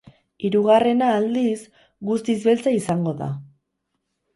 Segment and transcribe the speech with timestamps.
[0.47, 1.59] Hirugarrena, aldiz,
[2.11, 3.33] guztiz beltza izango da.